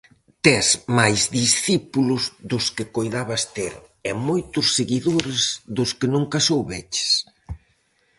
Tes 0.45 0.67
máis 0.97 1.21
discípulos 1.41 2.23
dos 2.51 2.65
que 2.75 2.85
coidabas 2.95 3.43
ter 3.57 3.73
e 4.09 4.11
moitos 4.27 4.65
seguidores 4.77 5.41
dos 5.77 5.89
que 5.99 6.07
nunca 6.15 6.37
soubeches. 6.49 7.11